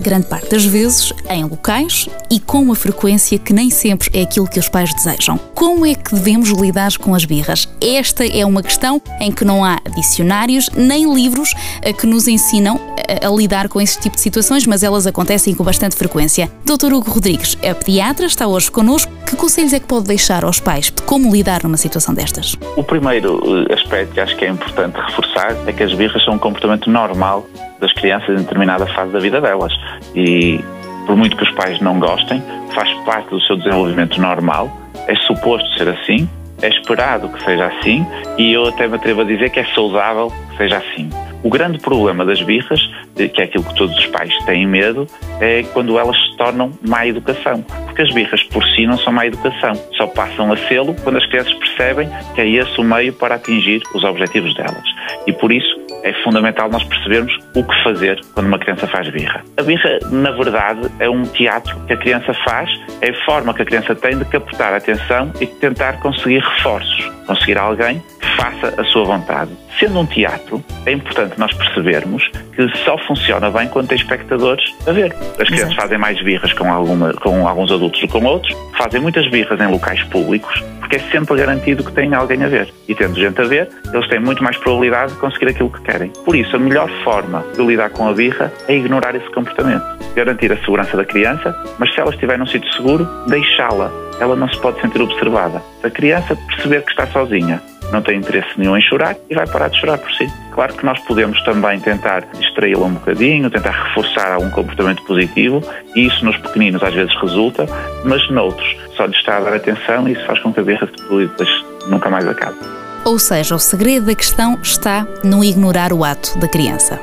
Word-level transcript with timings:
grande 0.00 0.26
parte 0.26 0.50
das 0.50 0.64
vezes 0.64 1.12
em 1.28 1.44
locais 1.44 2.08
e 2.30 2.40
com 2.40 2.62
uma 2.62 2.74
frequência 2.74 3.38
que 3.38 3.52
nem 3.52 3.70
sempre 3.70 4.10
é 4.12 4.22
aquilo 4.22 4.48
que 4.48 4.58
os 4.58 4.68
pais 4.68 4.92
desejam. 4.94 5.38
Como 5.54 5.86
é 5.86 5.94
que 5.94 6.14
devemos 6.14 6.50
lidar 6.50 6.96
com 6.98 7.14
as 7.14 7.24
birras? 7.24 7.68
Esta 7.80 8.26
é 8.26 8.44
uma 8.44 8.62
questão 8.62 9.00
em 9.20 9.30
que 9.30 9.44
não 9.44 9.64
há 9.64 9.80
dicionários 9.94 10.68
nem 10.70 11.12
livros 11.12 11.54
eh, 11.82 11.92
que 11.92 12.06
nos 12.06 12.28
ensinam 12.28 12.80
a, 13.22 13.28
a 13.28 13.30
lidar 13.36 13.68
com 13.68 13.80
esse 13.80 13.98
tipo 14.00 14.16
de 14.16 14.22
situações, 14.22 14.66
mas 14.66 14.82
elas 14.82 15.06
acontecem 15.06 15.54
com 15.54 15.64
bastante 15.64 15.96
frequência. 15.96 16.50
Dr. 16.64 16.92
Hugo 16.92 17.10
Rodrigues 17.10 17.56
é 17.62 17.72
pediatra, 17.74 18.26
está 18.26 18.46
hoje 18.46 18.70
connosco. 18.70 19.12
Que 19.26 19.36
conselhos 19.36 19.72
é 19.72 19.80
que 19.80 19.86
pode 19.86 20.06
deixar 20.06 20.44
aos 20.44 20.60
pais 20.60 20.86
de 20.86 21.02
como 21.02 21.32
lidar 21.32 21.62
numa 21.62 21.76
situação 21.76 22.14
destas? 22.14 22.56
O 22.76 22.82
primeiro 22.82 23.40
eh, 23.68 23.74
aspecto 23.74 24.14
que 24.14 24.20
acho 24.20 24.36
que 24.36 24.44
é 24.44 24.48
importante 24.48 24.96
reforçar 24.96 25.56
é 25.66 25.72
que 25.72 25.82
as 25.82 25.92
birras 25.94 26.22
são 26.24 26.34
um 26.34 26.38
comportamento 26.38 26.90
normal 26.90 27.46
das 27.80 27.92
crianças 27.92 28.30
em 28.30 28.42
determinada 28.42 28.86
fase 28.86 29.12
da 29.12 29.18
vida 29.18 29.40
delas. 29.40 29.72
E 30.14 30.60
por 31.06 31.16
muito 31.16 31.36
que 31.36 31.44
os 31.44 31.50
pais 31.52 31.80
não 31.80 31.98
gostem, 31.98 32.42
faz 32.74 32.92
parte 33.04 33.30
do 33.30 33.40
seu 33.42 33.56
desenvolvimento 33.56 34.20
normal, 34.20 34.70
é 35.06 35.14
suposto 35.16 35.68
ser 35.76 35.88
assim, 35.88 36.28
é 36.62 36.68
esperado 36.68 37.28
que 37.28 37.42
seja 37.44 37.66
assim 37.66 38.06
e 38.38 38.52
eu 38.52 38.66
até 38.66 38.86
me 38.86 38.96
atrevo 38.96 39.20
a 39.20 39.24
dizer 39.24 39.50
que 39.50 39.60
é 39.60 39.64
saudável 39.74 40.32
que 40.50 40.56
seja 40.56 40.78
assim. 40.78 41.10
O 41.42 41.50
grande 41.50 41.78
problema 41.78 42.24
das 42.24 42.40
birras, 42.40 42.80
que 43.14 43.40
é 43.40 43.44
aquilo 43.44 43.64
que 43.64 43.74
todos 43.74 43.94
os 43.98 44.06
pais 44.06 44.34
têm 44.46 44.66
medo, 44.66 45.06
é 45.40 45.62
quando 45.74 45.98
elas 45.98 46.16
se 46.16 46.36
tornam 46.38 46.72
má 46.88 47.06
educação. 47.06 47.62
Porque 47.84 48.00
as 48.00 48.10
birras 48.14 48.42
por 48.44 48.64
si 48.68 48.86
não 48.86 48.96
são 48.96 49.12
má 49.12 49.26
educação, 49.26 49.74
só 49.94 50.06
passam 50.06 50.50
a 50.50 50.56
sê-lo 50.56 50.96
quando 51.04 51.18
as 51.18 51.26
crianças 51.26 51.52
percebem 51.52 52.08
que 52.34 52.40
é 52.40 52.48
esse 52.48 52.80
o 52.80 52.82
meio 52.82 53.12
para 53.12 53.34
atingir 53.34 53.82
os 53.94 54.02
objetivos 54.04 54.54
delas. 54.54 54.84
E 55.26 55.34
por 55.34 55.52
isso 55.52 55.83
é 56.04 56.12
fundamental 56.22 56.68
nós 56.68 56.84
percebermos 56.84 57.36
o 57.56 57.64
que 57.64 57.82
fazer 57.82 58.20
quando 58.34 58.46
uma 58.46 58.58
criança 58.58 58.86
faz 58.86 59.08
birra. 59.10 59.42
A 59.56 59.62
birra, 59.62 59.98
na 60.12 60.30
verdade, 60.30 60.88
é 61.00 61.08
um 61.08 61.22
teatro 61.22 61.74
que 61.86 61.94
a 61.94 61.96
criança 61.96 62.32
faz, 62.44 62.70
é 63.00 63.10
a 63.10 63.24
forma 63.24 63.52
que 63.54 63.62
a 63.62 63.64
criança 63.64 63.94
tem 63.94 64.16
de 64.18 64.24
captar 64.26 64.74
a 64.74 64.76
atenção 64.76 65.32
e 65.40 65.46
de 65.46 65.54
tentar 65.54 65.94
conseguir 66.00 66.40
reforços, 66.40 67.10
conseguir 67.26 67.58
alguém 67.58 68.02
que 68.20 68.36
faça 68.36 68.80
a 68.80 68.84
sua 68.84 69.04
vontade. 69.04 69.50
Sendo 69.78 69.98
um 69.98 70.06
teatro, 70.06 70.62
é 70.86 70.92
importante 70.92 71.38
nós 71.38 71.52
percebermos 71.52 72.30
que 72.54 72.68
só 72.84 72.96
funciona 72.98 73.50
bem 73.50 73.66
quando 73.68 73.88
tem 73.88 73.98
espectadores 73.98 74.64
a 74.86 74.92
ver. 74.92 75.12
As 75.40 75.48
crianças 75.48 75.72
Exato. 75.72 75.76
fazem 75.76 75.98
mais 75.98 76.22
birras 76.22 76.52
com, 76.52 76.72
alguma, 76.72 77.12
com 77.14 77.48
alguns 77.48 77.72
adultos 77.72 78.00
do 78.00 78.06
que 78.06 78.12
com 78.12 78.24
outros, 78.24 78.54
fazem 78.76 79.00
muitas 79.00 79.28
birras 79.30 79.58
em 79.58 79.66
locais 79.66 80.02
públicos, 80.04 80.62
porque 80.84 80.96
é 80.96 81.10
sempre 81.10 81.34
garantido 81.38 81.82
que 81.82 81.92
tem 81.92 82.12
alguém 82.14 82.44
a 82.44 82.48
ver. 82.48 82.72
E 82.86 82.94
tendo 82.94 83.18
gente 83.18 83.40
a 83.40 83.44
ver, 83.44 83.70
eles 83.92 84.06
têm 84.08 84.20
muito 84.20 84.44
mais 84.44 84.54
probabilidade 84.58 85.14
de 85.14 85.18
conseguir 85.18 85.48
aquilo 85.48 85.70
que 85.70 85.80
querem. 85.80 86.10
Por 86.26 86.36
isso, 86.36 86.54
a 86.54 86.58
melhor 86.58 86.90
forma 87.02 87.42
de 87.56 87.64
lidar 87.64 87.88
com 87.88 88.06
a 88.06 88.12
birra 88.12 88.52
é 88.68 88.76
ignorar 88.76 89.14
esse 89.14 89.28
comportamento. 89.30 89.82
Garantir 90.14 90.52
a 90.52 90.58
segurança 90.58 90.94
da 90.94 91.04
criança, 91.04 91.56
mas 91.78 91.92
se 91.94 92.00
ela 92.00 92.10
estiver 92.10 92.38
num 92.38 92.46
sítio 92.46 92.70
seguro, 92.74 93.08
deixá-la. 93.26 93.90
Ela 94.20 94.36
não 94.36 94.48
se 94.48 94.60
pode 94.60 94.78
sentir 94.82 95.00
observada. 95.00 95.62
Se 95.80 95.86
a 95.86 95.90
criança 95.90 96.36
perceber 96.36 96.82
que 96.82 96.90
está 96.90 97.06
sozinha, 97.06 97.62
não 97.92 98.02
tem 98.02 98.18
interesse 98.18 98.48
nenhum 98.56 98.76
em 98.76 98.82
chorar 98.82 99.16
e 99.28 99.34
vai 99.34 99.46
parar 99.46 99.68
de 99.68 99.78
chorar 99.78 99.98
por 99.98 100.12
si. 100.12 100.26
Claro 100.52 100.74
que 100.74 100.84
nós 100.84 100.98
podemos 101.00 101.42
também 101.44 101.80
tentar 101.80 102.26
distraí-la 102.38 102.86
um 102.86 102.94
bocadinho, 102.94 103.50
tentar 103.50 103.70
reforçar 103.70 104.32
algum 104.32 104.50
comportamento 104.50 105.02
positivo, 105.04 105.62
e 105.94 106.06
isso 106.06 106.24
nos 106.24 106.36
pequeninos 106.38 106.82
às 106.82 106.94
vezes 106.94 107.14
resulta, 107.20 107.66
mas 108.04 108.28
noutros 108.30 108.76
só 108.96 109.06
lhes 109.06 109.16
está 109.16 109.38
a 109.38 109.40
dar 109.40 109.54
atenção 109.54 110.08
e 110.08 110.12
isso 110.12 110.24
faz 110.26 110.38
com 110.40 110.52
que 110.52 110.60
a 110.60 110.62
birra 110.62 110.86
depois 110.86 111.50
nunca 111.88 112.08
mais 112.08 112.26
acabe. 112.26 112.56
Ou 113.04 113.18
seja, 113.18 113.54
o 113.54 113.58
segredo 113.58 114.06
da 114.06 114.14
questão 114.14 114.58
está 114.62 115.06
no 115.22 115.44
ignorar 115.44 115.92
o 115.92 116.04
ato 116.04 116.38
da 116.38 116.48
criança. 116.48 116.98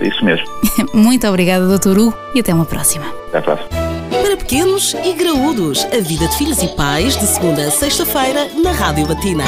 Isso 0.00 0.24
mesmo. 0.24 0.46
Muito 0.92 1.26
obrigada, 1.26 1.66
Dr. 1.66 1.98
Hugo, 1.98 2.16
e 2.34 2.40
até 2.40 2.52
uma 2.52 2.64
próxima. 2.64 3.06
Até 3.28 3.38
a 3.38 3.42
próxima. 3.42 3.68
Para 4.22 4.36
pequenos 4.36 4.94
e 4.94 5.12
graúdos, 5.12 5.84
a 5.86 6.00
vida 6.00 6.26
de 6.26 6.36
filhos 6.36 6.62
e 6.62 6.68
pais, 6.76 7.16
de 7.16 7.26
segunda 7.26 7.62
a 7.62 7.70
sexta-feira, 7.70 8.48
na 8.62 8.72
Rádio 8.72 9.06
Latina. 9.08 9.44